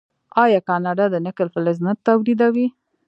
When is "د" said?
1.11-1.15